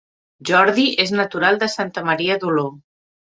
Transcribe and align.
Jordi 0.49 0.85
és 1.03 1.11
natural 1.19 1.59
de 1.65 1.69
Santa 1.73 2.05
Maria 2.09 2.39
d'Oló 2.45 2.67